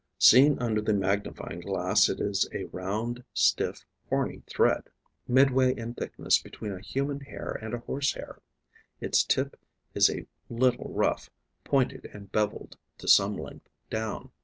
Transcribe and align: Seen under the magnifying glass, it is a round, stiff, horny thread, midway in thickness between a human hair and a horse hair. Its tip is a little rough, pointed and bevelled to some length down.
Seen 0.17 0.57
under 0.57 0.81
the 0.81 0.95
magnifying 0.95 1.59
glass, 1.59 2.09
it 2.09 2.19
is 2.19 2.49
a 2.51 2.63
round, 2.71 3.23
stiff, 3.35 3.85
horny 4.09 4.41
thread, 4.47 4.85
midway 5.27 5.77
in 5.77 5.93
thickness 5.93 6.41
between 6.41 6.71
a 6.71 6.79
human 6.81 7.19
hair 7.19 7.59
and 7.61 7.75
a 7.75 7.81
horse 7.81 8.13
hair. 8.13 8.39
Its 8.99 9.23
tip 9.23 9.55
is 9.93 10.09
a 10.09 10.25
little 10.49 10.89
rough, 10.91 11.29
pointed 11.63 12.05
and 12.13 12.31
bevelled 12.31 12.77
to 12.97 13.07
some 13.07 13.37
length 13.37 13.69
down. 13.91 14.31